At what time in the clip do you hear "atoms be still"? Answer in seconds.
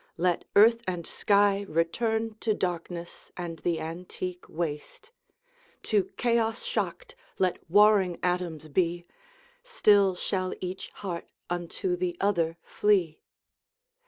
8.23-10.15